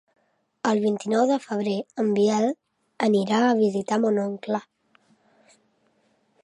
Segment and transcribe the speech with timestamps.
[0.69, 2.47] El vint-i-nou de febrer en Biel
[3.09, 4.65] anirà a visitar mon oncle.